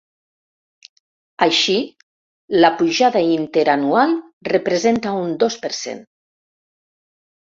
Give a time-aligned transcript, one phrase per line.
[1.45, 1.75] Així,
[2.63, 4.17] l’apujada interanual
[4.51, 6.03] representa un dos per cent.